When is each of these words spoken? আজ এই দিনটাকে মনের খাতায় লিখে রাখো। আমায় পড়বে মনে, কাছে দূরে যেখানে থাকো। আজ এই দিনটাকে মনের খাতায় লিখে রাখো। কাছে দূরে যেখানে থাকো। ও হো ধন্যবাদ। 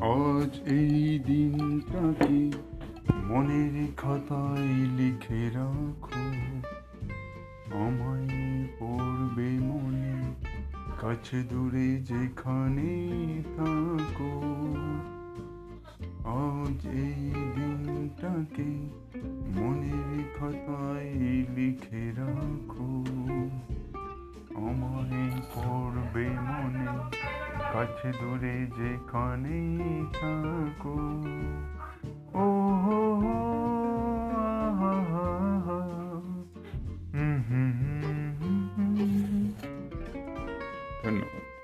আজ 0.00 0.68
এই 0.68 1.18
দিনটাকে 1.26 2.50
মনের 3.24 3.92
খাতায় 3.96 4.86
লিখে 4.96 5.50
রাখো। 5.54 6.24
আমায় 7.78 8.66
পড়বে 8.78 9.50
মনে, 9.58 10.22
কাছে 11.00 11.42
দূরে 11.42 11.96
যেখানে 11.96 12.90
থাকো। 13.56 14.40
আজ 16.24 16.86
এই 16.86 17.30
দিনটাকে 17.56 18.70
মনের 19.60 20.38
খাতায় 20.38 21.14
লিখে 21.54 22.12
রাখো। 22.16 22.85
কাছে 27.72 28.12
দূরে 28.12 28.56
যেখানে 28.76 29.56
থাকো। 30.12 30.96
ও 32.34 32.46
হো 32.84 33.06
ধন্যবাদ। 41.04 41.55